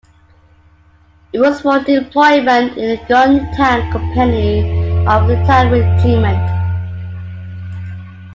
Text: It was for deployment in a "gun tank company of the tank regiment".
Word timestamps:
It 1.31 1.37
was 1.39 1.61
for 1.61 1.77
deployment 1.83 2.75
in 2.75 2.97
a 2.97 3.07
"gun 3.07 3.37
tank 3.53 3.91
company 3.93 4.61
of 5.05 5.27
the 5.27 5.35
tank 5.45 5.71
regiment". 5.71 6.41